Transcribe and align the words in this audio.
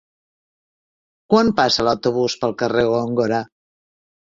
Quan 1.33 1.51
passa 1.61 1.87
l'autobús 1.89 2.39
pel 2.41 2.57
carrer 2.65 2.89
Góngora? 2.95 3.45